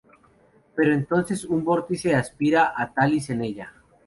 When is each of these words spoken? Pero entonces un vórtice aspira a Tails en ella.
Pero 0.75 0.93
entonces 0.95 1.45
un 1.45 1.63
vórtice 1.63 2.15
aspira 2.15 2.73
a 2.75 2.91
Tails 2.91 3.29
en 3.29 3.43
ella. 3.43 3.71